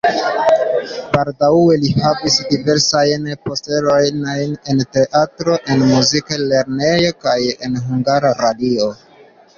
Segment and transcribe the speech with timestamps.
[1.15, 4.25] Baldaŭe li havis diversajn postenojn
[4.73, 7.39] en teatroj, en muzika lernejo kaj
[7.69, 8.91] en Hungara Radio.